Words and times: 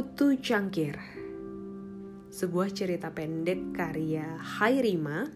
Putu 0.00 0.32
Cangkir 0.40 0.96
Sebuah 2.32 2.72
cerita 2.72 3.12
pendek 3.12 3.76
karya 3.76 4.32
Hairima 4.40 5.28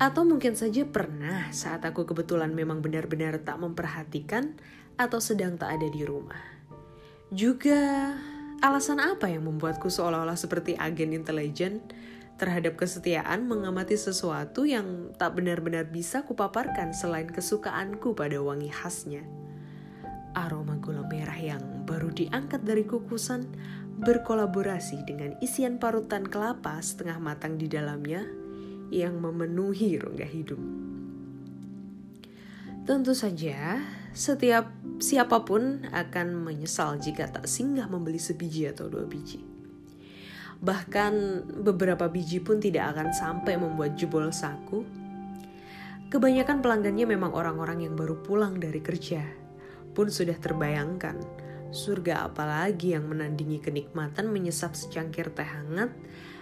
Atau 0.00 0.26
mungkin 0.26 0.58
saja 0.58 0.82
pernah 0.84 1.54
saat 1.54 1.86
aku 1.86 2.02
kebetulan 2.02 2.50
memang 2.50 2.82
benar-benar 2.82 3.40
tak 3.46 3.62
memperhatikan 3.62 4.58
atau 4.98 5.22
sedang 5.22 5.54
tak 5.54 5.78
ada 5.78 5.86
di 5.86 6.02
rumah. 6.02 6.40
Juga 7.30 8.10
alasan 8.58 8.98
apa 8.98 9.30
yang 9.30 9.46
membuatku 9.46 9.86
seolah-olah 9.86 10.34
seperti 10.36 10.74
agen 10.74 11.14
intelijen 11.14 11.80
terhadap 12.40 12.80
kesetiaan 12.80 13.44
mengamati 13.44 14.00
sesuatu 14.00 14.64
yang 14.64 15.12
tak 15.20 15.36
benar-benar 15.36 15.92
bisa 15.92 16.24
kupaparkan 16.24 16.96
selain 16.96 17.28
kesukaanku 17.28 18.16
pada 18.16 18.40
wangi 18.40 18.72
khasnya. 18.72 19.20
Aroma 20.32 20.80
gula 20.80 21.04
merah 21.04 21.36
yang 21.36 21.84
baru 21.84 22.08
diangkat 22.08 22.64
dari 22.64 22.88
kukusan 22.88 23.44
berkolaborasi 24.00 25.04
dengan 25.04 25.36
isian 25.44 25.76
parutan 25.76 26.24
kelapa 26.24 26.80
setengah 26.80 27.20
matang 27.20 27.60
di 27.60 27.68
dalamnya 27.68 28.24
yang 28.88 29.20
memenuhi 29.20 30.00
rongga 30.00 30.24
hidung. 30.24 30.64
Tentu 32.88 33.12
saja, 33.12 33.76
setiap 34.16 34.72
siapa 35.04 35.44
pun 35.44 35.84
akan 35.92 36.48
menyesal 36.48 36.96
jika 36.96 37.28
tak 37.28 37.44
singgah 37.44 37.92
membeli 37.92 38.16
sebiji 38.16 38.72
atau 38.72 38.88
dua 38.88 39.04
biji. 39.04 39.44
Bahkan 40.64 41.12
beberapa 41.60 42.08
biji 42.08 42.40
pun 42.40 42.56
tidak 42.56 42.96
akan 42.96 43.12
sampai 43.12 43.60
membuat 43.60 44.00
jebol 44.00 44.32
saku. 44.32 44.80
Kebanyakan 46.08 46.64
pelanggannya 46.64 47.04
memang 47.04 47.36
orang-orang 47.36 47.84
yang 47.84 47.94
baru 48.00 48.16
pulang 48.24 48.56
dari 48.56 48.80
kerja, 48.80 49.22
pun 49.92 50.08
sudah 50.08 50.40
terbayangkan 50.40 51.20
Surga 51.70 52.26
apalagi 52.26 52.98
yang 52.98 53.06
menandingi 53.06 53.62
kenikmatan 53.62 54.34
menyesap 54.34 54.74
secangkir 54.74 55.30
teh 55.30 55.46
hangat. 55.46 55.94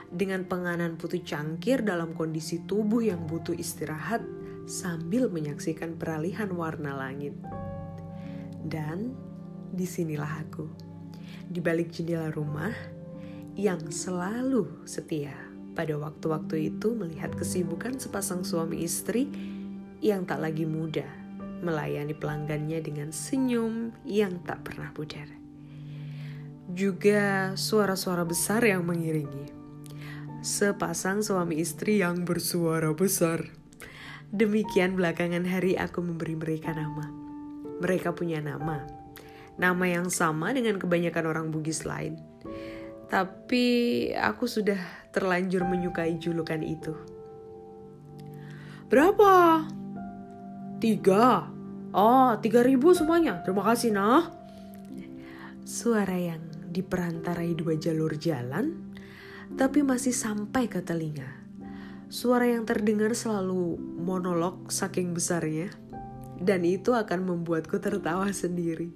Dengan 0.08 0.48
penganan 0.48 0.96
putu 0.96 1.20
cangkir 1.20 1.84
dalam 1.84 2.16
kondisi 2.16 2.64
tubuh 2.64 3.04
yang 3.04 3.28
butuh 3.28 3.52
istirahat 3.52 4.24
sambil 4.64 5.28
menyaksikan 5.28 6.00
peralihan 6.00 6.48
warna 6.56 6.96
langit. 6.96 7.36
Dan 8.64 9.12
di 9.68 9.84
sinilah 9.84 10.48
aku, 10.48 10.64
di 11.44 11.60
balik 11.60 11.92
jendela 11.92 12.32
rumah 12.32 12.72
yang 13.52 13.92
selalu 13.92 14.88
setia. 14.88 15.36
Pada 15.76 15.92
waktu-waktu 16.00 16.72
itu 16.72 16.96
melihat 16.96 17.36
kesibukan 17.36 18.00
sepasang 18.00 18.48
suami 18.48 18.80
istri 18.80 19.28
yang 20.00 20.24
tak 20.24 20.40
lagi 20.40 20.64
muda 20.64 21.17
melayani 21.60 22.14
pelanggannya 22.14 22.78
dengan 22.82 23.10
senyum 23.10 23.94
yang 24.06 24.40
tak 24.46 24.66
pernah 24.66 24.90
pudar. 24.94 25.26
Juga 26.68 27.56
suara-suara 27.56 28.22
besar 28.28 28.62
yang 28.66 28.84
mengiringi. 28.84 29.50
Sepasang 30.44 31.24
suami 31.24 31.58
istri 31.58 31.98
yang 31.98 32.22
bersuara 32.22 32.94
besar. 32.94 33.48
Demikian 34.28 34.92
belakangan 34.92 35.48
hari 35.48 35.74
aku 35.74 36.04
memberi 36.04 36.36
mereka 36.36 36.76
nama. 36.76 37.08
Mereka 37.80 38.12
punya 38.12 38.44
nama. 38.44 38.84
Nama 39.58 39.84
yang 39.88 40.12
sama 40.12 40.52
dengan 40.52 40.76
kebanyakan 40.76 41.24
orang 41.26 41.46
Bugis 41.48 41.88
lain. 41.88 42.20
Tapi 43.08 43.66
aku 44.12 44.44
sudah 44.44 44.78
terlanjur 45.16 45.64
menyukai 45.64 46.20
julukan 46.20 46.60
itu. 46.60 46.92
Berapa? 48.92 49.64
Tiga. 50.78 51.42
Oh, 51.90 52.38
tiga 52.38 52.62
ribu 52.62 52.94
semuanya. 52.94 53.42
Terima 53.42 53.66
kasih, 53.66 53.90
nah. 53.90 54.30
Suara 55.66 56.14
yang 56.14 56.38
diperantarai 56.70 57.58
dua 57.58 57.74
jalur 57.74 58.14
jalan, 58.14 58.94
tapi 59.58 59.82
masih 59.82 60.14
sampai 60.14 60.70
ke 60.70 60.78
telinga. 60.78 61.26
Suara 62.06 62.46
yang 62.46 62.62
terdengar 62.62 63.10
selalu 63.18 63.74
monolog 63.98 64.70
saking 64.70 65.18
besarnya, 65.18 65.74
dan 66.38 66.62
itu 66.62 66.94
akan 66.94 67.26
membuatku 67.26 67.82
tertawa 67.82 68.30
sendiri. 68.30 68.94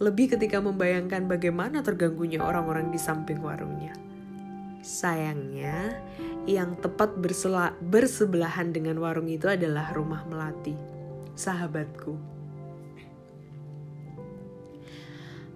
Lebih 0.00 0.40
ketika 0.40 0.56
membayangkan 0.64 1.28
bagaimana 1.28 1.84
terganggunya 1.84 2.40
orang-orang 2.40 2.88
di 2.88 2.96
samping 2.96 3.44
warungnya. 3.44 3.92
Sayangnya, 4.80 6.00
yang 6.48 6.80
tepat 6.80 7.12
bersebelahan 7.84 8.72
dengan 8.72 8.96
warung 9.04 9.28
itu 9.28 9.52
adalah 9.52 9.92
rumah 9.92 10.24
Melati 10.24 10.99
sahabatku. 11.40 12.40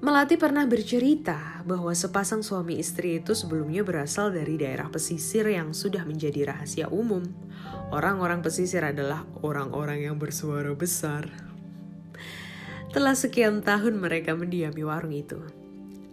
Melati 0.05 0.37
pernah 0.37 0.69
bercerita 0.69 1.65
bahwa 1.65 1.93
sepasang 1.97 2.45
suami 2.45 2.77
istri 2.77 3.25
itu 3.25 3.33
sebelumnya 3.33 3.81
berasal 3.81 4.33
dari 4.33 4.61
daerah 4.61 4.93
pesisir 4.93 5.49
yang 5.49 5.73
sudah 5.73 6.05
menjadi 6.05 6.53
rahasia 6.53 6.93
umum. 6.93 7.25
Orang-orang 7.89 8.45
pesisir 8.45 8.85
adalah 8.85 9.25
orang-orang 9.41 10.05
yang 10.05 10.21
bersuara 10.21 10.73
besar. 10.77 11.33
Telah 12.93 13.17
sekian 13.17 13.65
tahun 13.65 13.97
mereka 13.97 14.37
mendiami 14.37 14.85
warung 14.85 15.17
itu. 15.17 15.41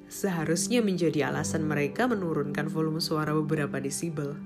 Seharusnya 0.08 0.80
menjadi 0.80 1.28
alasan 1.28 1.68
mereka 1.68 2.08
menurunkan 2.08 2.72
volume 2.72 3.04
suara 3.04 3.36
beberapa 3.36 3.76
desibel. 3.80 4.40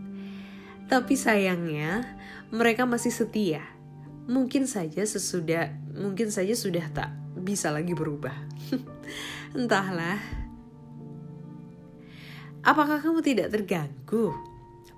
Tapi 0.89 1.13
sayangnya, 1.13 2.17
mereka 2.49 2.89
masih 2.89 3.13
setia 3.13 3.75
mungkin 4.25 4.65
saja 4.65 5.05
sesudah 5.05 5.69
mungkin 5.93 6.33
saja 6.33 6.53
sudah 6.57 6.85
tak 6.91 7.09
bisa 7.37 7.69
lagi 7.69 7.93
berubah. 7.93 8.33
Entahlah. 9.57 10.17
Apakah 12.65 12.97
kamu 12.97 13.21
tidak 13.21 13.53
terganggu? 13.53 14.33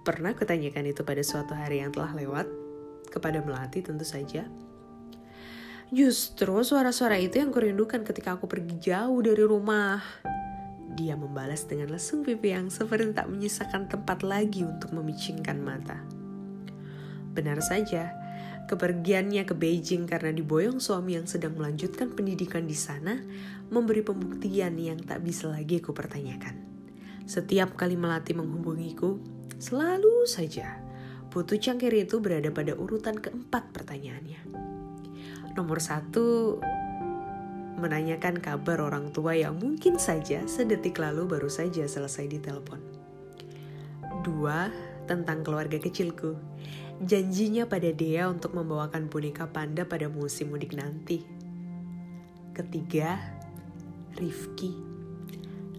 Pernah 0.08 0.32
kutanyakan 0.32 0.88
itu 0.88 1.04
pada 1.04 1.20
suatu 1.20 1.52
hari 1.52 1.84
yang 1.84 1.92
telah 1.92 2.16
lewat 2.16 2.48
kepada 3.12 3.44
Melati 3.44 3.84
tentu 3.84 4.08
saja. 4.08 4.48
Justru 5.92 6.64
suara-suara 6.64 7.20
itu 7.20 7.40
yang 7.40 7.52
kurindukan 7.52 8.08
ketika 8.08 8.40
aku 8.40 8.48
pergi 8.48 8.80
jauh 8.80 9.20
dari 9.20 9.44
rumah. 9.44 10.00
Dia 10.96 11.20
membalas 11.20 11.68
dengan 11.68 11.92
lesung 11.92 12.24
pipi 12.24 12.56
yang 12.56 12.72
seperti 12.72 13.12
tak 13.12 13.28
menyisakan 13.28 13.92
tempat 13.92 14.24
lagi 14.24 14.64
untuk 14.64 14.96
memicingkan 14.96 15.60
mata. 15.60 16.00
Benar 17.36 17.60
saja, 17.60 18.16
Kepergiannya 18.68 19.48
ke 19.48 19.56
Beijing 19.56 20.04
karena 20.12 20.36
diboyong 20.36 20.84
suami 20.84 21.16
yang 21.16 21.24
sedang 21.24 21.56
melanjutkan 21.56 22.12
pendidikan 22.12 22.68
di 22.68 22.76
sana 22.76 23.16
memberi 23.72 24.04
pembuktian 24.04 24.76
yang 24.76 25.00
tak 25.00 25.24
bisa 25.24 25.48
lagi 25.48 25.80
aku 25.80 25.96
pertanyakan. 25.96 26.68
Setiap 27.24 27.80
kali 27.80 27.96
Melati 27.96 28.36
menghubungiku, 28.36 29.24
selalu 29.56 30.28
saja 30.28 30.84
Putu 31.32 31.60
Cangkir 31.60 31.96
itu 31.96 32.20
berada 32.20 32.52
pada 32.52 32.76
urutan 32.76 33.16
keempat 33.20 33.72
pertanyaannya. 33.72 34.42
Nomor 35.56 35.80
satu, 35.80 36.60
menanyakan 37.80 38.44
kabar 38.44 38.84
orang 38.84 39.16
tua 39.16 39.32
yang 39.36 39.56
mungkin 39.56 39.96
saja 39.96 40.44
sedetik 40.44 41.00
lalu 41.00 41.24
baru 41.24 41.48
saja 41.48 41.88
selesai 41.88 42.32
ditelepon. 42.32 42.80
Dua, 44.28 44.72
tentang 45.08 45.40
keluarga 45.46 45.80
kecilku 45.80 46.36
janjinya 47.04 47.70
pada 47.70 47.90
Dea 47.94 48.30
untuk 48.32 48.58
membawakan 48.58 49.12
boneka 49.12 49.50
panda 49.50 49.86
pada 49.86 50.10
musim 50.10 50.54
mudik 50.54 50.74
nanti. 50.74 51.22
Ketiga, 52.56 53.18
Rifki, 54.18 54.74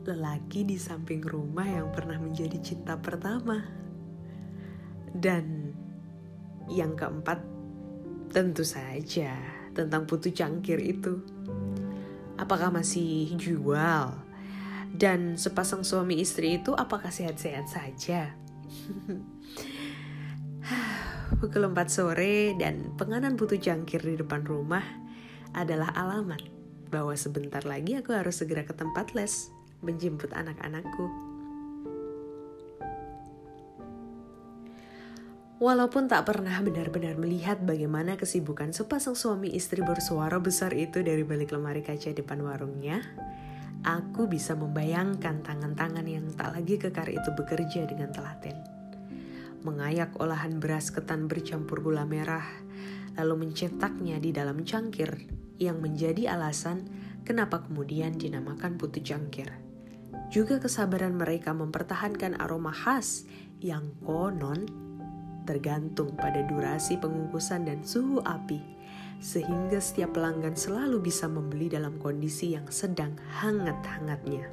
lelaki 0.06 0.62
di 0.62 0.78
samping 0.78 1.24
rumah 1.24 1.66
yang 1.66 1.90
pernah 1.90 2.20
menjadi 2.20 2.58
cinta 2.62 2.94
pertama. 2.94 3.66
Dan 5.10 5.74
yang 6.70 6.94
keempat, 6.94 7.58
Tentu 8.28 8.60
saja 8.60 9.32
tentang 9.72 10.04
putu 10.04 10.28
cangkir 10.28 10.76
itu. 10.84 11.24
Apakah 12.36 12.68
masih 12.68 13.32
jual? 13.40 14.12
Dan 14.92 15.40
sepasang 15.40 15.80
suami 15.80 16.20
istri 16.20 16.60
itu 16.60 16.76
apakah 16.76 17.08
sehat-sehat 17.08 17.66
saja? 17.72 18.36
Pukul 21.36 21.68
4 21.68 21.76
sore 21.92 22.56
dan 22.56 22.96
penganan 22.96 23.36
putu 23.36 23.60
cangkir 23.60 24.00
di 24.00 24.16
depan 24.16 24.48
rumah 24.48 24.80
adalah 25.52 25.92
alamat 25.92 26.40
bahwa 26.88 27.12
sebentar 27.12 27.60
lagi 27.68 28.00
aku 28.00 28.16
harus 28.16 28.40
segera 28.40 28.64
ke 28.64 28.72
tempat 28.72 29.12
les 29.12 29.52
menjemput 29.84 30.32
anak-anakku. 30.32 31.28
Walaupun 35.58 36.08
tak 36.08 36.24
pernah 36.24 36.54
benar-benar 36.64 37.18
melihat 37.18 37.60
bagaimana 37.60 38.14
kesibukan 38.14 38.70
sepasang 38.70 39.18
suami 39.18 39.52
istri 39.52 39.84
bersuara 39.84 40.38
besar 40.40 40.70
itu 40.72 41.02
dari 41.02 41.26
balik 41.26 41.50
lemari 41.50 41.82
kaca 41.82 42.14
depan 42.14 42.40
warungnya, 42.40 43.02
aku 43.82 44.30
bisa 44.30 44.54
membayangkan 44.54 45.42
tangan-tangan 45.42 46.06
yang 46.06 46.30
tak 46.38 46.54
lagi 46.54 46.78
kekar 46.78 47.10
itu 47.10 47.34
bekerja 47.34 47.90
dengan 47.90 48.14
telaten. 48.14 48.77
Mengayak 49.66 50.14
olahan 50.22 50.62
beras 50.62 50.94
ketan 50.94 51.26
bercampur 51.26 51.82
gula 51.82 52.06
merah, 52.06 52.46
lalu 53.18 53.48
mencetaknya 53.48 54.22
di 54.22 54.30
dalam 54.30 54.62
cangkir 54.62 55.26
yang 55.58 55.82
menjadi 55.82 56.38
alasan 56.38 56.86
kenapa 57.26 57.66
kemudian 57.66 58.14
dinamakan 58.14 58.78
putu 58.78 59.02
cangkir. 59.02 59.50
Juga 60.30 60.62
kesabaran 60.62 61.18
mereka 61.18 61.50
mempertahankan 61.50 62.38
aroma 62.38 62.70
khas 62.70 63.26
yang 63.58 63.90
konon 64.06 64.68
tergantung 65.42 66.12
pada 66.14 66.44
durasi 66.44 67.00
pengukusan 67.00 67.66
dan 67.66 67.80
suhu 67.80 68.20
api, 68.22 68.60
sehingga 69.18 69.80
setiap 69.80 70.14
pelanggan 70.14 70.54
selalu 70.54 71.08
bisa 71.08 71.26
membeli 71.26 71.72
dalam 71.72 71.96
kondisi 71.98 72.52
yang 72.54 72.68
sedang 72.68 73.16
hangat-hangatnya. 73.42 74.46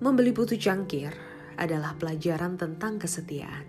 Membeli 0.00 0.32
putu 0.32 0.56
cangkir 0.56 1.12
adalah 1.60 1.92
pelajaran 2.00 2.56
tentang 2.56 2.96
kesetiaan. 2.96 3.68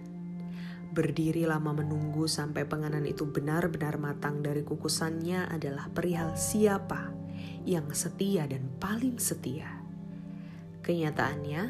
Berdiri 0.91 1.43
lama 1.43 1.75
menunggu 1.75 2.27
sampai 2.27 2.63
penganan 2.63 3.03
itu 3.03 3.27
benar-benar 3.27 3.99
matang 3.99 4.39
dari 4.39 4.63
kukusannya 4.63 5.51
adalah 5.51 5.87
perihal 5.91 6.35
siapa 6.39 7.11
yang 7.67 7.91
setia 7.91 8.47
dan 8.47 8.67
paling 8.79 9.19
setia. 9.19 9.67
Kenyataannya, 10.81 11.63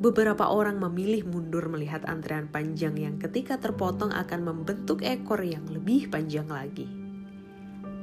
beberapa 0.00 0.48
orang 0.48 0.80
memilih 0.80 1.28
mundur 1.28 1.68
melihat 1.68 2.02
antrean 2.08 2.48
panjang 2.50 2.96
yang 2.96 3.20
ketika 3.20 3.60
terpotong 3.60 4.10
akan 4.14 4.40
membentuk 4.42 5.04
ekor 5.04 5.42
yang 5.44 5.66
lebih 5.68 6.08
panjang 6.08 6.48
lagi. 6.48 6.88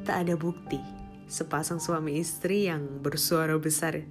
Tak 0.04 0.28
ada 0.28 0.36
bukti 0.36 1.04
sepasang 1.28 1.80
suami 1.82 2.20
istri 2.20 2.68
yang 2.70 3.02
bersuara 3.02 3.56
besar 3.58 4.04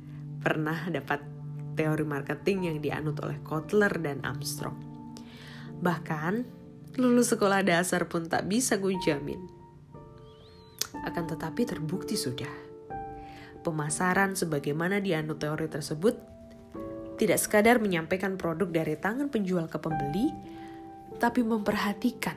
pernah 0.42 0.90
dapat 0.90 1.31
teori 1.74 2.04
marketing 2.04 2.72
yang 2.72 2.78
dianut 2.78 3.16
oleh 3.24 3.40
Kotler 3.44 3.92
dan 4.00 4.20
Armstrong. 4.22 4.76
Bahkan, 5.82 6.34
lulus 7.00 7.34
sekolah 7.34 7.64
dasar 7.64 8.06
pun 8.06 8.28
tak 8.28 8.46
bisa 8.46 8.78
gue 8.78 8.94
jamin. 9.02 9.40
Akan 11.02 11.26
tetapi 11.26 11.64
terbukti 11.64 12.14
sudah. 12.14 12.52
Pemasaran 13.62 14.34
sebagaimana 14.34 14.98
dianut 14.98 15.38
teori 15.38 15.70
tersebut 15.70 16.14
tidak 17.16 17.38
sekadar 17.38 17.78
menyampaikan 17.78 18.34
produk 18.34 18.66
dari 18.66 18.98
tangan 18.98 19.30
penjual 19.30 19.70
ke 19.70 19.78
pembeli, 19.78 20.34
tapi 21.22 21.46
memperhatikan 21.46 22.34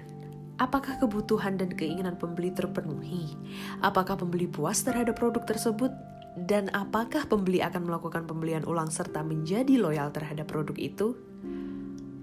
apakah 0.56 0.96
kebutuhan 1.02 1.60
dan 1.60 1.74
keinginan 1.74 2.16
pembeli 2.16 2.52
terpenuhi, 2.52 3.36
apakah 3.84 4.16
pembeli 4.16 4.48
puas 4.48 4.80
terhadap 4.84 5.18
produk 5.20 5.44
tersebut, 5.44 5.92
dan 6.36 6.68
apakah 6.76 7.32
pembeli 7.32 7.64
akan 7.64 7.88
melakukan 7.88 8.28
pembelian 8.28 8.68
ulang 8.68 8.92
serta 8.92 9.24
menjadi 9.24 9.80
loyal 9.80 10.12
terhadap 10.12 10.52
produk 10.52 10.76
itu, 10.76 11.16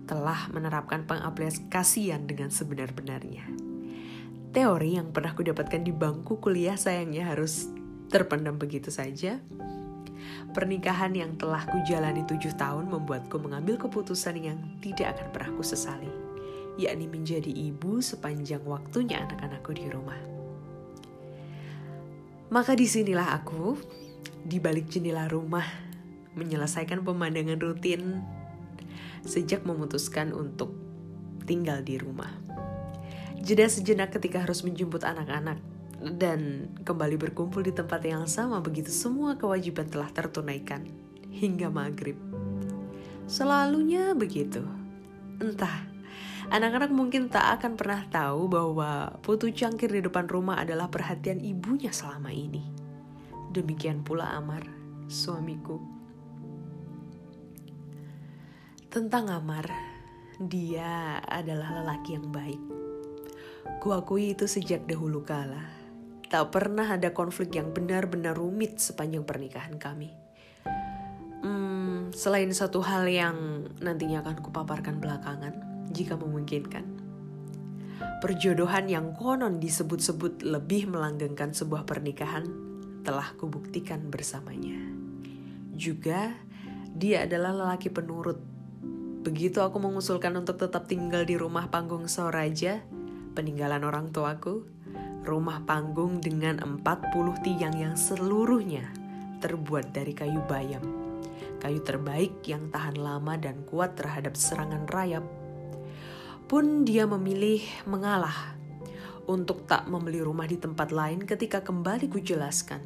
telah 0.04 0.52
menerapkan 0.52 1.08
pengaplikasian 1.08 2.28
dengan 2.28 2.52
sebenar-benarnya. 2.52 3.48
Teori 4.52 5.00
yang 5.00 5.16
pernah 5.16 5.32
kudapatkan 5.32 5.80
di 5.80 5.96
bangku 5.96 6.36
kuliah 6.36 6.76
sayangnya 6.76 7.32
harus 7.32 7.72
terpendam 8.12 8.60
begitu 8.60 8.92
saja, 8.92 9.40
Pernikahan 10.52 11.16
yang 11.16 11.32
telah 11.40 11.64
kujalani 11.64 12.28
tujuh 12.28 12.52
tahun 12.60 12.92
membuatku 12.92 13.40
mengambil 13.40 13.80
keputusan 13.80 14.36
yang 14.36 14.58
tidak 14.84 15.16
akan 15.16 15.26
pernah 15.32 15.50
ku 15.56 15.64
sesali, 15.64 16.10
yakni 16.76 17.08
menjadi 17.08 17.48
ibu 17.48 18.04
sepanjang 18.04 18.60
waktunya 18.68 19.24
anak-anakku 19.24 19.72
di 19.72 19.88
rumah. 19.88 20.31
Maka 22.52 22.76
di 22.76 22.84
sinilah 22.84 23.32
aku, 23.32 23.80
di 24.44 24.60
balik 24.60 24.92
jendela 24.92 25.24
rumah, 25.24 25.64
menyelesaikan 26.36 27.00
pemandangan 27.00 27.56
rutin 27.56 28.20
sejak 29.24 29.64
memutuskan 29.64 30.36
untuk 30.36 30.76
tinggal 31.48 31.80
di 31.80 31.96
rumah. 31.96 32.28
Jeda 33.40 33.72
sejenak 33.72 34.12
ketika 34.12 34.44
harus 34.44 34.60
menjemput 34.68 35.00
anak-anak 35.00 35.56
dan 36.20 36.68
kembali 36.84 37.16
berkumpul 37.16 37.64
di 37.64 37.72
tempat 37.72 38.04
yang 38.04 38.28
sama 38.28 38.60
begitu 38.60 38.92
semua 38.92 39.40
kewajiban 39.40 39.88
telah 39.88 40.12
tertunaikan 40.12 40.84
hingga 41.32 41.72
maghrib. 41.72 42.20
Selalunya 43.24 44.12
begitu. 44.12 44.60
Entah, 45.40 45.88
anak-anak 46.52 46.92
mungkin 46.92 47.32
tak 47.32 47.58
akan 47.58 47.80
pernah 47.80 48.04
tahu 48.12 48.44
bahwa 48.44 49.16
putu 49.24 49.48
cangkir 49.48 49.88
di 49.88 50.04
depan 50.04 50.28
rumah 50.28 50.60
adalah 50.60 50.92
perhatian 50.92 51.40
ibunya 51.40 51.88
selama 51.88 52.28
ini. 52.28 52.60
Demikian 53.56 54.04
pula 54.04 54.36
Amar, 54.36 54.60
suamiku. 55.08 55.80
Tentang 58.92 59.32
Amar, 59.32 59.64
dia 60.36 61.24
adalah 61.24 61.80
lelaki 61.80 62.20
yang 62.20 62.28
baik. 62.28 62.60
Kuakui 63.80 64.36
itu 64.36 64.44
sejak 64.44 64.84
dahulu 64.90 65.22
kala 65.22 65.62
Tak 66.26 66.50
pernah 66.50 66.86
ada 66.86 67.14
konflik 67.14 67.54
yang 67.54 67.72
benar-benar 67.72 68.36
rumit 68.36 68.80
sepanjang 68.80 69.24
pernikahan 69.24 69.76
kami. 69.80 70.12
Hmm, 71.44 72.12
selain 72.12 72.48
satu 72.52 72.80
hal 72.80 73.04
yang 73.08 73.68
nantinya 73.84 74.24
akan 74.24 74.40
kupaparkan 74.40 74.96
belakangan, 74.96 75.71
jika 75.92 76.16
memungkinkan. 76.16 76.84
Perjodohan 78.18 78.90
yang 78.90 79.14
konon 79.14 79.62
disebut-sebut 79.62 80.42
lebih 80.42 80.90
melanggengkan 80.90 81.54
sebuah 81.54 81.86
pernikahan 81.86 82.46
telah 83.02 83.34
kubuktikan 83.38 84.10
bersamanya. 84.10 84.78
Juga, 85.74 86.34
dia 86.94 87.26
adalah 87.26 87.50
lelaki 87.50 87.90
penurut. 87.90 88.38
Begitu 89.22 89.62
aku 89.62 89.78
mengusulkan 89.78 90.34
untuk 90.34 90.58
tetap 90.58 90.90
tinggal 90.90 91.22
di 91.22 91.38
rumah 91.38 91.70
panggung 91.70 92.10
Soraja, 92.10 92.82
peninggalan 93.34 93.82
orang 93.86 94.10
tuaku, 94.10 94.66
rumah 95.22 95.62
panggung 95.62 96.18
dengan 96.18 96.58
40 96.58 97.46
tiang 97.46 97.74
yang 97.78 97.94
seluruhnya 97.94 98.90
terbuat 99.42 99.90
dari 99.90 100.14
kayu 100.14 100.42
bayam. 100.46 100.82
Kayu 101.58 101.82
terbaik 101.82 102.42
yang 102.46 102.70
tahan 102.70 102.98
lama 102.98 103.34
dan 103.38 103.62
kuat 103.66 103.94
terhadap 103.98 104.34
serangan 104.38 104.86
rayap. 104.90 105.22
Pun 106.46 106.84
dia 106.84 107.08
memilih 107.08 107.64
mengalah 107.88 108.56
untuk 109.26 109.64
tak 109.70 109.86
membeli 109.86 110.20
rumah 110.20 110.44
di 110.44 110.58
tempat 110.58 110.90
lain 110.90 111.22
ketika 111.22 111.62
kembali 111.62 112.10
kujelaskan 112.10 112.82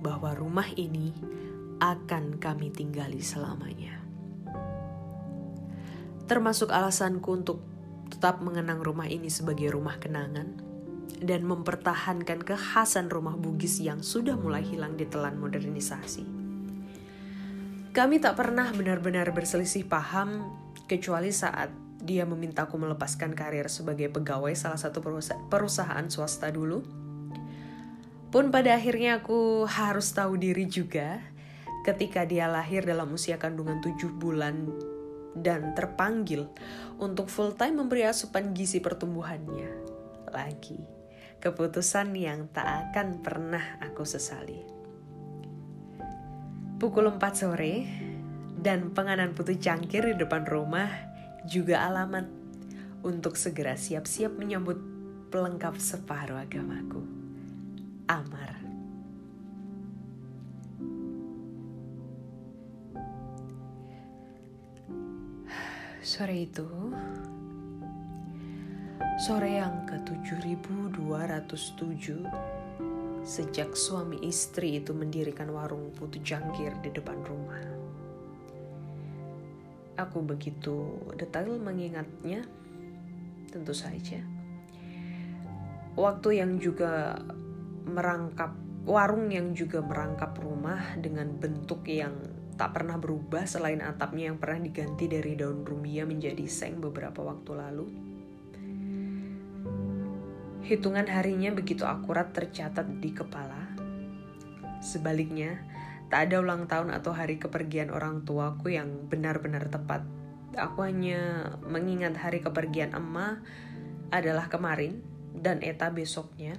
bahwa 0.00 0.32
rumah 0.36 0.66
ini 0.76 1.12
akan 1.80 2.40
kami 2.40 2.72
tinggali 2.72 3.20
selamanya. 3.20 4.00
Termasuk 6.24 6.72
alasanku 6.72 7.28
untuk 7.36 7.58
tetap 8.08 8.40
mengenang 8.40 8.80
rumah 8.80 9.04
ini 9.04 9.28
sebagai 9.28 9.68
rumah 9.72 10.00
kenangan 10.00 10.56
dan 11.20 11.44
mempertahankan 11.44 12.40
kekhasan 12.40 13.12
rumah 13.12 13.36
Bugis 13.36 13.80
yang 13.80 14.00
sudah 14.00 14.36
mulai 14.36 14.64
hilang 14.64 14.96
di 14.96 15.04
telan 15.04 15.36
modernisasi. 15.36 16.24
Kami 17.94 18.16
tak 18.18 18.34
pernah 18.34 18.72
benar-benar 18.74 19.30
berselisih 19.30 19.86
paham 19.86 20.50
kecuali 20.90 21.30
saat 21.30 21.83
dia 22.04 22.28
memintaku 22.28 22.76
melepaskan 22.76 23.32
karir 23.32 23.66
sebagai 23.72 24.12
pegawai 24.12 24.52
salah 24.52 24.76
satu 24.76 25.00
perusahaan 25.48 26.06
swasta 26.12 26.52
dulu. 26.52 26.84
Pun 28.28 28.52
pada 28.52 28.76
akhirnya 28.76 29.24
aku 29.24 29.64
harus 29.64 30.12
tahu 30.12 30.36
diri 30.36 30.68
juga 30.68 31.22
ketika 31.88 32.28
dia 32.28 32.44
lahir 32.44 32.84
dalam 32.84 33.08
usia 33.16 33.40
kandungan 33.40 33.80
tujuh 33.80 34.12
bulan 34.20 34.68
dan 35.34 35.72
terpanggil 35.72 36.46
untuk 37.00 37.32
full 37.32 37.56
time 37.56 37.82
memberi 37.82 38.06
asupan 38.06 38.52
gizi 38.52 38.78
pertumbuhannya 38.78 39.70
lagi 40.30 40.94
keputusan 41.44 42.16
yang 42.16 42.48
tak 42.50 42.90
akan 42.90 43.20
pernah 43.20 43.76
aku 43.84 44.00
sesali. 44.08 44.64
Pukul 46.80 47.12
4 47.12 47.20
sore, 47.36 47.74
dan 48.64 48.96
penganan 48.96 49.36
putu 49.36 49.60
cangkir 49.60 50.08
di 50.08 50.16
depan 50.16 50.48
rumah 50.48 50.88
juga 51.44 51.84
alamat 51.84 52.24
untuk 53.04 53.36
segera 53.36 53.76
siap-siap 53.76 54.32
menyambut 54.40 54.80
pelengkap 55.28 55.76
separuh 55.76 56.40
agamaku. 56.40 57.04
Amar. 58.08 58.56
Sore 66.04 66.46
itu, 66.46 66.68
sore 69.24 69.56
yang 69.56 69.88
ke-7207, 69.88 72.20
sejak 73.24 73.72
suami 73.72 74.20
istri 74.20 74.76
itu 74.78 74.92
mendirikan 74.92 75.48
warung 75.48 75.96
putu 75.96 76.20
jangkir 76.20 76.76
di 76.84 76.92
depan 76.92 77.16
rumah. 77.24 77.73
Aku 79.94 80.26
begitu 80.26 80.98
detail 81.14 81.54
mengingatnya, 81.58 82.42
tentu 83.50 83.70
saja. 83.70 84.18
Waktu 85.94 86.42
yang 86.42 86.58
juga 86.58 87.14
merangkap 87.86 88.58
warung 88.84 89.32
yang 89.32 89.56
juga 89.56 89.80
merangkap 89.80 90.36
rumah 90.36 90.98
dengan 91.00 91.32
bentuk 91.38 91.88
yang 91.88 92.12
tak 92.54 92.76
pernah 92.76 93.00
berubah 93.00 93.46
selain 93.48 93.82
atapnya 93.82 94.30
yang 94.30 94.38
pernah 94.38 94.62
diganti 94.62 95.10
dari 95.10 95.34
daun 95.34 95.66
rumia 95.66 96.06
menjadi 96.06 96.44
seng 96.46 96.78
beberapa 96.78 97.22
waktu 97.22 97.50
lalu. 97.54 97.86
Hitungan 100.64 101.04
harinya 101.10 101.52
begitu 101.52 101.84
akurat 101.84 102.32
tercatat 102.32 102.88
di 103.02 103.10
kepala. 103.12 103.68
Sebaliknya, 104.80 105.60
tak 106.14 106.30
ada 106.30 106.46
ulang 106.46 106.70
tahun 106.70 106.94
atau 106.94 107.10
hari 107.10 107.42
kepergian 107.42 107.90
orang 107.90 108.22
tuaku 108.22 108.70
yang 108.70 109.10
benar-benar 109.10 109.66
tepat. 109.66 110.06
Aku 110.54 110.86
hanya 110.86 111.50
mengingat 111.66 112.14
hari 112.14 112.38
kepergian 112.38 112.94
emak 112.94 113.42
adalah 114.14 114.46
kemarin 114.46 115.02
dan 115.34 115.58
Eta 115.58 115.90
besoknya. 115.90 116.54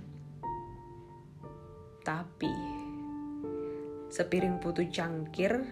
Tapi, 2.03 2.51
sepiring 4.11 4.59
putu 4.59 4.91
cangkir 4.91 5.63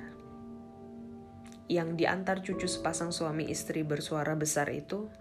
yang 1.67 1.99
diantar 1.99 2.39
cucu 2.39 2.71
sepasang 2.71 3.11
suami 3.11 3.51
istri 3.51 3.83
bersuara 3.83 4.31
besar 4.39 4.71
itu 4.71 5.11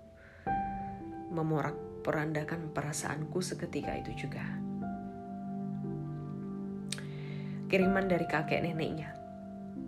memorak 1.35 2.07
perandakan 2.07 2.71
perasaanku 2.71 3.43
seketika 3.43 3.99
itu 3.99 4.15
juga. 4.15 4.62
Kiriman 7.73 8.05
dari 8.05 8.29
kakek 8.29 8.61
neneknya. 8.61 9.17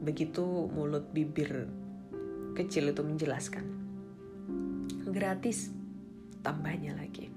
Begitu 0.01 0.73
mulut 0.73 1.13
bibir 1.13 1.69
kecil 2.57 2.97
itu 2.97 3.05
menjelaskan. 3.05 3.61
Gratis, 5.13 5.69
tambahnya 6.41 6.97
lagi. 6.97 7.29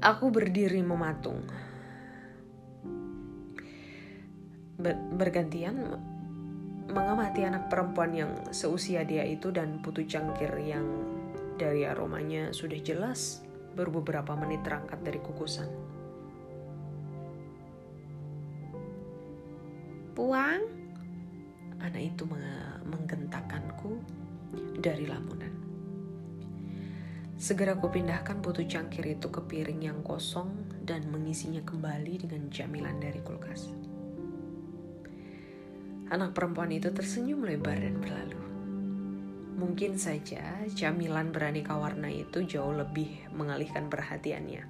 Aku 0.00 0.32
berdiri 0.32 0.80
mematung. 0.80 1.44
Bergantian 5.20 5.76
mengamati 6.88 7.44
anak 7.44 7.68
perempuan 7.68 8.16
yang 8.16 8.32
seusia 8.48 9.04
dia 9.04 9.28
itu 9.28 9.52
dan 9.52 9.84
putu 9.84 10.08
cangkir 10.08 10.56
yang 10.56 10.88
dari 11.60 11.84
aromanya 11.84 12.48
sudah 12.48 12.80
jelas 12.80 13.44
baru 13.76 14.00
beberapa 14.00 14.32
menit 14.40 14.64
terangkat 14.64 15.04
dari 15.04 15.20
kukusan. 15.20 15.93
Puang, 20.14 20.62
anak 21.82 21.98
itu 21.98 22.22
menggentakkanku 22.86 23.98
dari 24.78 25.10
lamunan. 25.10 25.50
Segera 27.34 27.74
kupindahkan 27.74 28.38
putu 28.38 28.62
cangkir 28.62 29.18
itu 29.18 29.26
ke 29.26 29.42
piring 29.42 29.82
yang 29.82 30.06
kosong 30.06 30.70
dan 30.86 31.10
mengisinya 31.10 31.58
kembali 31.66 32.22
dengan 32.22 32.46
jamilan 32.46 33.02
dari 33.02 33.18
kulkas. 33.26 33.74
Anak 36.14 36.30
perempuan 36.30 36.70
itu 36.70 36.94
tersenyum 36.94 37.42
lebar 37.42 37.74
dan 37.74 37.98
berlalu. 37.98 38.38
Mungkin 39.58 39.98
saja 39.98 40.62
camilan 40.78 41.34
beraneka 41.34 41.74
warna 41.74 42.06
itu 42.06 42.46
jauh 42.46 42.70
lebih 42.70 43.34
mengalihkan 43.34 43.90
perhatiannya 43.90 44.62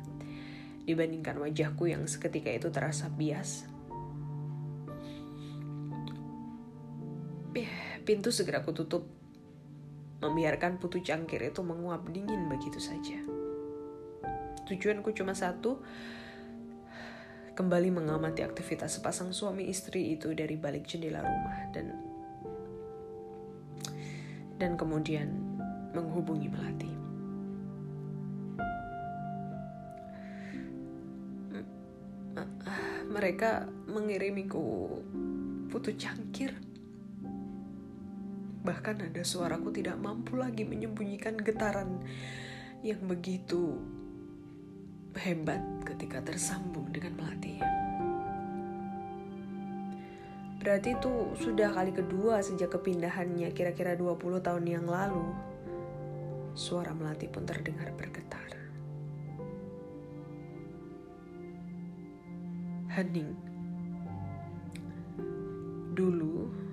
dibandingkan 0.88 1.36
wajahku 1.36 1.92
yang 1.92 2.08
seketika 2.08 2.48
itu 2.48 2.72
terasa 2.72 3.12
bias. 3.12 3.73
Pintu 8.04 8.28
segera 8.28 8.60
kututup, 8.60 9.08
membiarkan 10.20 10.76
putu 10.76 11.00
cangkir 11.00 11.40
itu 11.40 11.64
menguap 11.64 12.04
dingin 12.12 12.52
begitu 12.52 12.76
saja. 12.76 13.16
Tujuanku 14.68 15.16
cuma 15.16 15.32
satu, 15.32 15.80
kembali 17.56 17.88
mengamati 17.88 18.44
aktivitas 18.44 19.00
sepasang 19.00 19.32
suami 19.32 19.72
istri 19.72 20.12
itu 20.12 20.36
dari 20.36 20.60
balik 20.60 20.84
jendela 20.84 21.24
rumah 21.24 21.72
dan 21.72 21.96
dan 24.60 24.76
kemudian 24.76 25.32
menghubungi 25.96 26.52
Melati. 26.52 26.92
Mereka 33.08 33.70
mengirimiku 33.88 34.90
putu 35.70 35.94
cangkir. 35.94 36.73
Bahkan 38.64 39.12
ada 39.12 39.20
suaraku 39.20 39.68
tidak 39.76 40.00
mampu 40.00 40.40
lagi 40.40 40.64
menyembunyikan 40.64 41.36
getaran 41.36 42.00
yang 42.80 43.04
begitu 43.04 43.76
hebat 45.20 45.60
ketika 45.84 46.24
tersambung 46.24 46.88
dengan 46.88 47.12
Melati. 47.20 47.60
Berarti 50.64 50.96
itu 50.96 51.12
sudah 51.36 51.76
kali 51.76 51.92
kedua 51.92 52.40
sejak 52.40 52.72
kepindahannya 52.72 53.52
kira-kira 53.52 54.00
20 54.00 54.40
tahun 54.40 54.64
yang 54.64 54.88
lalu. 54.88 55.28
Suara 56.56 56.96
Melati 56.96 57.28
pun 57.28 57.44
terdengar 57.44 57.92
bergetar. 57.92 58.48
Hening. 62.96 63.36
Dulu, 65.92 66.63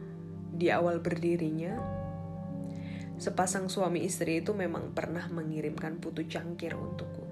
di 0.62 0.70
awal 0.70 1.02
berdirinya, 1.02 1.74
sepasang 3.18 3.66
suami 3.66 4.06
istri 4.06 4.46
itu 4.46 4.54
memang 4.54 4.94
pernah 4.94 5.26
mengirimkan 5.34 5.98
putu 5.98 6.30
cangkir 6.30 6.78
untukku. 6.78 7.32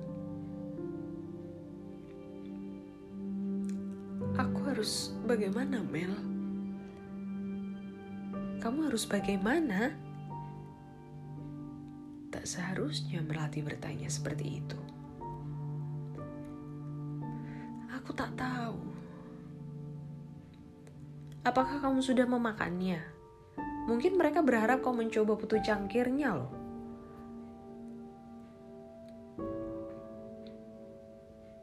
harus 4.80 5.12
bagaimana, 5.28 5.84
Mel? 5.84 6.16
Kamu 8.64 8.88
harus 8.88 9.04
bagaimana? 9.04 9.92
Tak 12.32 12.48
seharusnya 12.48 13.20
Melati 13.20 13.60
bertanya 13.60 14.08
seperti 14.08 14.64
itu. 14.64 14.80
Aku 17.92 18.16
tak 18.16 18.32
tahu. 18.40 18.80
Apakah 21.44 21.84
kamu 21.84 22.00
sudah 22.00 22.24
memakannya? 22.24 23.04
Mungkin 23.90 24.22
mereka 24.22 24.46
berharap 24.46 24.86
kau 24.86 24.94
mencoba 24.94 25.34
putu 25.34 25.58
cangkirnya 25.58 26.38
loh. 26.38 26.54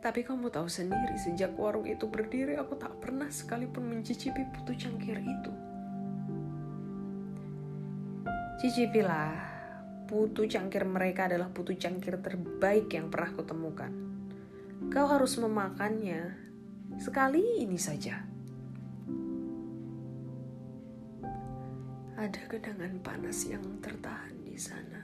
Tapi 0.03 0.27
kamu 0.27 0.51
tahu 0.51 0.67
sendiri, 0.67 1.15
sejak 1.19 1.55
warung 1.55 1.87
itu 1.87 2.11
berdiri, 2.11 2.59
aku 2.59 2.75
tak 2.75 2.99
pernah 2.99 3.31
sekalipun 3.31 3.87
mencicipi 3.87 4.43
putu 4.51 4.75
cangkir 4.75 5.23
itu. 5.23 5.53
Cicipilah, 8.59 9.35
putu 10.11 10.51
cangkir 10.51 10.83
mereka 10.83 11.31
adalah 11.31 11.47
putu 11.47 11.79
cangkir 11.79 12.19
terbaik 12.19 12.91
yang 12.91 13.07
pernah 13.07 13.31
kutemukan. 13.39 13.93
Kau 14.91 15.07
harus 15.07 15.39
memakannya 15.39 16.35
sekali 16.99 17.63
ini 17.63 17.79
saja. 17.79 18.26
Ada 22.27 22.43
genangan 22.51 22.99
panas 23.07 23.47
yang 23.47 23.63
tertahan 23.79 24.35
di 24.43 24.59
sana, 24.59 24.99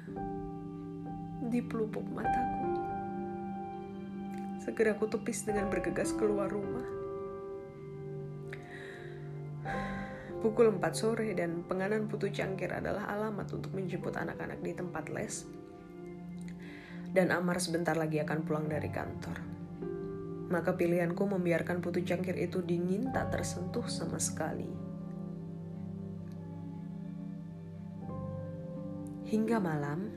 di 1.47 1.63
pelupuk 1.63 2.03
mataku. 2.11 2.75
Segera 4.59 4.99
aku 4.99 5.07
tepis 5.07 5.47
dengan 5.47 5.71
bergegas 5.71 6.11
keluar 6.19 6.51
rumah. 6.51 6.83
Pukul 10.43 10.75
4 10.75 10.83
sore 10.99 11.31
dan 11.39 11.63
penganan 11.63 12.11
putu 12.11 12.27
cangkir 12.27 12.75
adalah 12.75 13.07
alamat 13.07 13.55
untuk 13.55 13.71
menjemput 13.71 14.19
anak-anak 14.19 14.59
di 14.59 14.75
tempat 14.75 15.07
les. 15.07 15.47
Dan 17.07 17.31
Amar 17.31 17.63
sebentar 17.63 17.95
lagi 17.95 18.19
akan 18.19 18.43
pulang 18.43 18.67
dari 18.67 18.91
kantor. 18.91 19.39
Maka 20.51 20.75
pilihanku 20.75 21.23
membiarkan 21.23 21.87
putu 21.87 22.03
cangkir 22.03 22.35
itu 22.35 22.67
dingin 22.67 23.15
tak 23.15 23.31
tersentuh 23.31 23.87
sama 23.87 24.19
sekali. 24.19 24.92
Hingga 29.33 29.57
malam, 29.65 30.13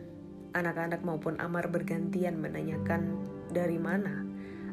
Anak-anak 0.56 1.04
maupun 1.04 1.36
Amar 1.44 1.68
bergantian 1.68 2.40
menanyakan 2.40 3.20
dari 3.52 3.76
mana 3.76 4.24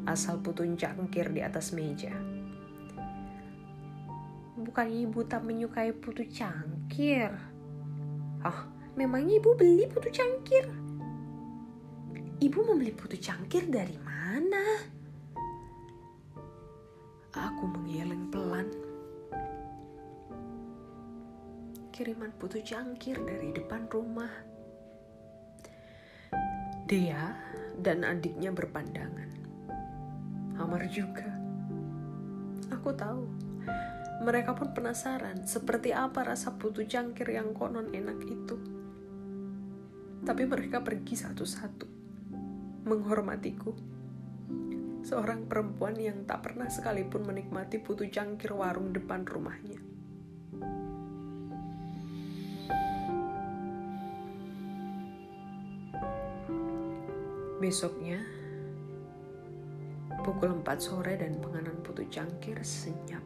asal 0.06 0.38
putu 0.38 0.62
cangkir 0.78 1.26
di 1.34 1.42
atas 1.42 1.74
meja. 1.74 2.14
Bukan 4.54 4.86
ibu 4.86 5.26
tak 5.26 5.42
menyukai 5.42 5.90
putu 5.90 6.22
cangkir. 6.30 7.34
Ah, 8.46 8.70
memangnya 8.94 9.42
ibu 9.42 9.58
beli 9.58 9.90
putu 9.90 10.06
cangkir? 10.14 10.70
Ibu 12.38 12.58
membeli 12.62 12.94
putu 12.94 13.18
cangkir 13.18 13.66
dari 13.66 13.98
mana? 14.06 14.86
Aku 17.34 17.66
menggeleng 17.66 18.30
pelan. 18.30 18.91
Kiriman 21.92 22.32
putu 22.40 22.64
cangkir 22.64 23.20
dari 23.20 23.52
depan 23.52 23.84
rumah. 23.92 24.32
Dia 26.88 27.36
dan 27.76 28.00
adiknya 28.08 28.48
berpandangan. 28.48 29.28
Amar 30.56 30.88
juga. 30.88 31.28
Aku 32.72 32.96
tahu 32.96 33.28
mereka 34.24 34.56
pun 34.56 34.72
penasaran 34.72 35.44
seperti 35.44 35.92
apa 35.92 36.24
rasa 36.24 36.56
putu 36.56 36.88
cangkir 36.88 37.28
yang 37.28 37.52
konon 37.52 37.92
enak 37.92 38.24
itu. 38.24 38.56
Tapi 40.24 40.48
mereka 40.48 40.80
pergi 40.80 41.12
satu-satu, 41.12 41.86
menghormatiku. 42.88 43.76
Seorang 45.04 45.44
perempuan 45.44 46.00
yang 46.00 46.24
tak 46.24 46.40
pernah 46.48 46.72
sekalipun 46.72 47.28
menikmati 47.28 47.84
putu 47.84 48.08
cangkir 48.08 48.56
warung 48.56 48.96
depan 48.96 49.28
rumahnya. 49.28 49.91
Besoknya, 57.62 58.18
pukul 60.26 60.50
4 60.66 60.66
sore 60.82 61.14
dan 61.14 61.38
penganan 61.38 61.78
putu 61.78 62.02
cangkir 62.10 62.58
senyap. 62.58 63.22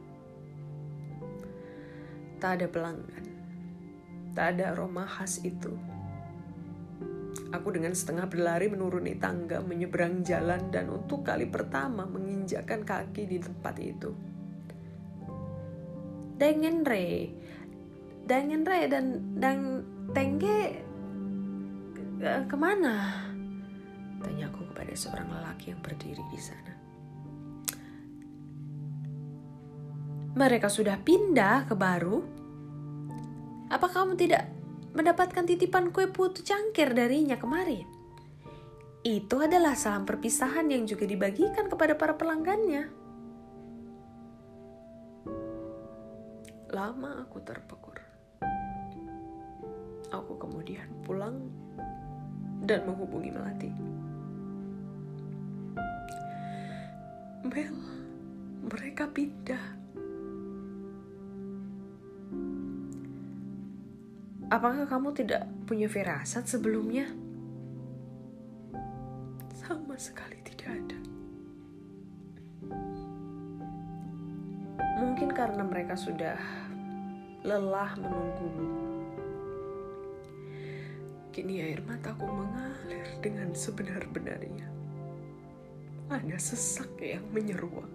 Tak 2.37 2.61
ada 2.61 2.69
pelanggan. 2.69 3.25
Tak 4.37 4.61
ada 4.61 4.77
aroma 4.77 5.09
khas 5.09 5.41
itu. 5.41 5.73
Aku 7.49 7.73
dengan 7.73 7.97
setengah 7.97 8.29
berlari 8.29 8.69
menuruni 8.69 9.17
tangga, 9.17 9.65
menyeberang 9.65 10.21
jalan, 10.21 10.69
dan 10.69 10.93
untuk 10.93 11.25
kali 11.25 11.49
pertama 11.49 12.05
menginjakkan 12.05 12.85
kaki 12.85 13.25
di 13.25 13.41
tempat 13.41 13.81
itu. 13.81 14.13
Dengan 16.37 16.85
re, 16.85 17.33
dengan 18.29 18.69
re 18.69 18.85
dan 18.85 19.33
dan 19.41 19.81
tengge 20.13 20.77
eh, 22.21 22.43
ke 22.45 22.57
mana? 22.61 23.26
Tanya 24.27 24.51
aku 24.51 24.67
kepada 24.75 24.91
seorang 24.99 25.31
lelaki 25.31 25.71
yang 25.71 25.79
berdiri 25.79 26.25
di 26.35 26.41
sana. 26.43 26.75
Mereka 30.35 30.67
sudah 30.67 30.99
pindah 30.99 31.71
ke 31.71 31.79
baru. 31.79 32.19
Apa 33.71 33.87
kamu 33.87 34.19
tidak 34.19 34.51
mendapatkan 34.99 35.47
titipan 35.47 35.95
kue 35.95 36.11
putu 36.11 36.43
cangkir 36.43 36.91
darinya 36.91 37.39
kemarin? 37.39 37.87
Itu 39.07 39.39
adalah 39.39 39.79
salam 39.79 40.03
perpisahan 40.03 40.67
yang 40.75 40.83
juga 40.91 41.07
dibagikan 41.07 41.71
kepada 41.71 41.95
para 41.95 42.19
pelanggannya. 42.19 42.91
Lama 46.75 47.23
aku 47.23 47.39
terpekur. 47.47 47.97
Aku 50.11 50.35
kemudian 50.35 50.91
pulang 51.07 51.39
dan 52.67 52.83
menghubungi 52.85 53.31
Melati. 53.31 53.96
Mel, 57.45 57.77
mereka 58.65 59.11
pindah 59.11 59.77
Apakah 64.47 64.87
kamu 64.87 65.11
tidak 65.11 65.43
punya 65.67 65.91
firasat 65.91 66.47
sebelumnya? 66.47 67.11
Sama 69.59 69.99
sekali 69.99 70.39
tidak 70.47 70.71
ada. 70.71 70.99
Mungkin 75.03 75.35
karena 75.35 75.67
mereka 75.67 75.99
sudah 75.99 76.39
lelah 77.43 77.99
menunggumu. 77.99 78.71
Kini 81.35 81.67
air 81.67 81.83
mataku 81.83 82.31
mengalir 82.31 83.19
dengan 83.19 83.51
sebenar-benarnya. 83.51 84.76
Ada 86.07 86.39
sesak 86.39 87.03
yang 87.03 87.27
menyeruak. 87.35 87.91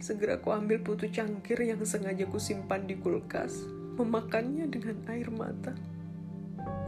Segera 0.00 0.40
ku 0.40 0.56
ambil 0.56 0.80
putu 0.80 1.04
cangkir 1.12 1.60
yang 1.60 1.84
sengaja 1.84 2.24
ku 2.24 2.40
simpan 2.40 2.88
di 2.88 2.96
kulkas 2.96 3.60
memakannya 4.00 4.66
dengan 4.72 4.98
air 5.12 5.28
mata. 5.28 5.76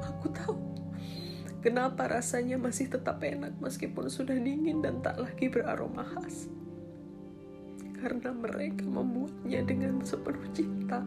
Aku 0.03 0.33
tahu 0.33 0.57
kenapa 1.61 2.09
rasanya 2.09 2.57
masih 2.57 2.89
tetap 2.89 3.21
enak 3.21 3.55
meskipun 3.61 4.09
sudah 4.09 4.35
dingin 4.41 4.81
dan 4.81 5.05
tak 5.05 5.21
lagi 5.21 5.53
beraroma 5.53 6.03
khas. 6.03 6.49
Karena 8.01 8.33
mereka 8.33 8.89
membuatnya 8.89 9.61
dengan 9.69 10.01
sepenuh 10.01 10.49
cinta. 10.57 11.05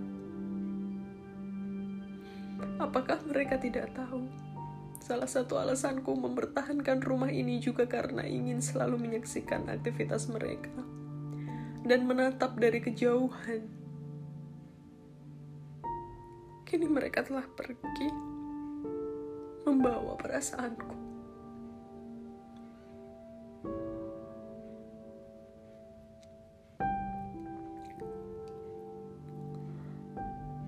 Apakah 2.78 3.20
mereka 3.28 3.58
tidak 3.58 3.90
tahu? 3.98 4.49
Salah 5.00 5.28
satu 5.28 5.58
alasanku 5.58 6.14
mempertahankan 6.14 7.02
rumah 7.02 7.34
ini 7.34 7.58
juga 7.58 7.90
karena 7.90 8.22
ingin 8.24 8.62
selalu 8.62 9.02
menyaksikan 9.10 9.66
aktivitas 9.72 10.30
mereka 10.30 10.72
dan 11.88 12.06
menatap 12.06 12.60
dari 12.60 12.78
kejauhan 12.84 13.80
Kini 16.70 16.86
mereka 16.86 17.26
telah 17.26 17.50
pergi, 17.50 18.14
membawa 19.66 20.14
perasaanku. 20.22 20.94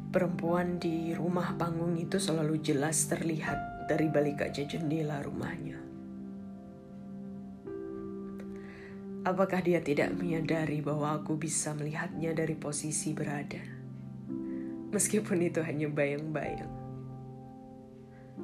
Perempuan 0.09 0.81
di 0.81 1.13
rumah 1.13 1.53
panggung 1.53 1.93
itu 2.01 2.17
selalu 2.17 2.57
jelas 2.65 3.05
terlihat 3.05 3.70
dari 3.87 4.07
balik 4.09 4.43
kaca 4.43 4.63
jendela 4.65 5.21
rumahnya. 5.21 5.79
Apakah 9.21 9.61
dia 9.61 9.79
tidak 9.85 10.17
menyadari 10.17 10.81
bahwa 10.81 11.13
aku 11.21 11.37
bisa 11.37 11.77
melihatnya 11.77 12.33
dari 12.33 12.57
posisi 12.57 13.13
berada? 13.13 13.81
meskipun 14.91 15.39
itu 15.47 15.63
hanya 15.63 15.87
bayang-bayang. 15.87 16.69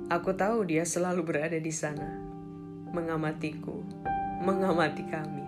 Aku 0.08 0.32
tahu 0.32 0.64
dia 0.64 0.88
selalu 0.88 1.22
berada 1.28 1.60
di 1.60 1.72
sana, 1.72 2.08
mengamatiku, 2.96 3.84
mengamati 4.40 5.04
kami. 5.12 5.47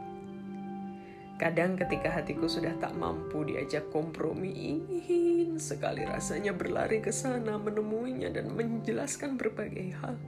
Kadang 1.40 1.80
ketika 1.80 2.12
hatiku 2.12 2.52
sudah 2.52 2.76
tak 2.84 3.00
mampu 3.00 3.48
diajak 3.48 3.88
kompromi, 3.96 4.52
ingin 4.52 5.56
sekali 5.56 6.04
rasanya 6.04 6.52
berlari 6.52 7.00
ke 7.00 7.16
sana 7.16 7.56
menemuinya 7.56 8.28
dan 8.28 8.52
menjelaskan 8.52 9.40
berbagai 9.40 9.96
hal. 10.04 10.20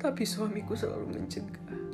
Tapi 0.00 0.24
suamiku 0.24 0.72
selalu 0.72 1.20
mencegah 1.20 1.86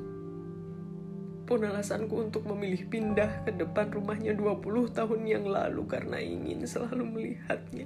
pun 1.53 1.69
alasanku 1.69 2.17
untuk 2.17 2.49
memilih 2.49 2.89
pindah 2.89 3.45
ke 3.45 3.53
depan 3.53 3.93
rumahnya 3.93 4.33
20 4.33 4.97
tahun 4.97 5.21
yang 5.29 5.45
lalu 5.45 5.85
karena 5.85 6.17
ingin 6.17 6.65
selalu 6.65 7.05
melihatnya. 7.05 7.85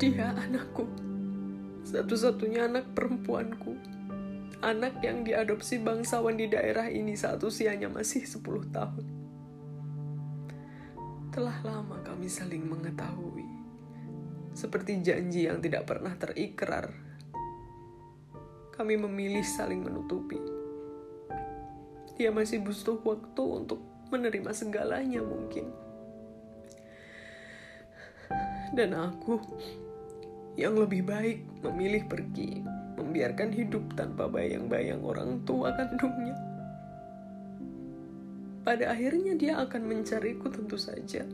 Dia 0.00 0.32
anakku, 0.32 0.88
satu-satunya 1.94 2.66
anak 2.66 2.90
perempuanku. 2.90 3.78
Anak 4.58 4.98
yang 5.06 5.22
diadopsi 5.22 5.78
bangsawan 5.78 6.34
di 6.34 6.50
daerah 6.50 6.90
ini 6.90 7.14
saat 7.14 7.38
usianya 7.38 7.86
masih 7.86 8.26
10 8.26 8.74
tahun. 8.74 9.06
Telah 11.30 11.58
lama 11.62 12.02
kami 12.02 12.26
saling 12.26 12.66
mengetahui. 12.66 13.46
Seperti 14.58 14.98
janji 15.02 15.46
yang 15.46 15.62
tidak 15.62 15.86
pernah 15.86 16.14
terikrar 16.18 16.90
kami 18.74 18.98
memilih 18.98 19.46
saling 19.46 19.86
menutupi. 19.86 20.38
Dia 22.18 22.34
masih 22.34 22.58
butuh 22.58 22.98
waktu 23.06 23.42
untuk 23.42 23.78
menerima 24.10 24.50
segalanya 24.50 25.22
mungkin. 25.22 25.70
Dan 28.74 28.98
aku 28.98 29.38
yang 30.54 30.78
lebih 30.78 31.02
baik 31.02 31.42
memilih 31.66 32.06
pergi, 32.06 32.62
membiarkan 32.94 33.50
hidup 33.50 33.82
tanpa 33.98 34.30
bayang-bayang 34.30 35.02
orang 35.02 35.42
tua 35.42 35.74
kandungnya. 35.74 36.38
Pada 38.64 38.96
akhirnya 38.96 39.36
dia 39.36 39.60
akan 39.60 39.82
mencariku 39.84 40.48
tentu 40.48 40.78
saja. 40.80 41.26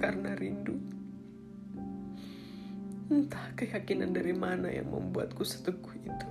karena 0.00 0.32
rindu. 0.32 0.80
Entah 3.12 3.52
keyakinan 3.52 4.16
dari 4.16 4.32
mana 4.32 4.72
yang 4.72 4.88
membuatku 4.88 5.44
seteguh 5.44 5.92
itu. 6.00 6.28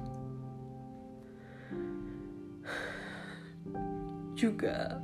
Juga 4.33 4.97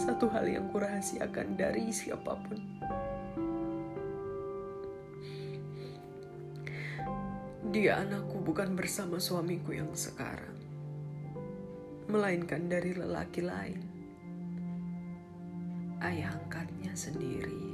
satu 0.00 0.24
hal 0.32 0.48
yang 0.48 0.72
kurahasiakan 0.72 1.52
dari 1.60 1.92
siapa 1.92 2.32
pun. 2.32 2.58
Dia 7.74 8.06
anakku 8.06 8.38
bukan 8.38 8.78
bersama 8.78 9.18
suamiku 9.18 9.74
yang 9.74 9.90
sekarang, 9.98 10.54
melainkan 12.06 12.70
dari 12.70 12.94
lelaki 12.94 13.42
lain. 13.42 13.82
Ayah 15.98 16.38
angkatnya 16.38 16.94
sendiri. 16.94 17.73